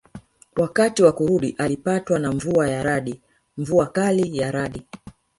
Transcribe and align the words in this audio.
Wakati 0.55 1.03
wa 1.03 1.11
kurudi 1.11 1.55
alipatwa 1.57 2.19
na 2.19 2.31
mvua 2.31 2.69
ya 2.69 2.83
radi 2.83 3.21
mvua 3.57 3.87
kali 3.87 4.37
ya 4.37 4.51
radi 4.51 4.87